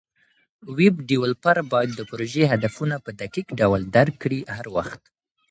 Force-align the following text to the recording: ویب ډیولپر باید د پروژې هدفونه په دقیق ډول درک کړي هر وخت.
ویب 0.77 0.95
ډیولپر 1.09 1.57
باید 1.71 1.91
د 1.95 2.01
پروژې 2.09 2.43
هدفونه 2.51 2.95
په 3.05 3.09
دقیق 3.21 3.47
ډول 3.59 3.81
درک 3.95 4.13
کړي 4.23 4.39
هر 4.55 4.65
وخت. 4.75 5.01